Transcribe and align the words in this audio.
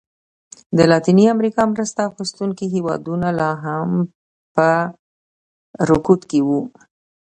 د 0.77 0.79
لاتینې 0.91 1.25
امریکا 1.35 1.63
مرسته 1.73 1.99
اخیستونکي 2.09 2.65
هېوادونه 2.75 3.27
لا 3.39 3.51
هم 3.65 3.89
په 4.55 4.67
رکود 5.89 6.21
کې 6.29 6.39
وو. 6.47 6.61